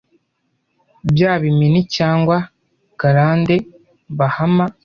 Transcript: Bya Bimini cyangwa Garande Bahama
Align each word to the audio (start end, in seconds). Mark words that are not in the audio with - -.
Bya 1.13 1.31
Bimini 1.41 1.79
cyangwa 1.95 2.37
Garande 2.99 3.55
Bahama 4.17 4.65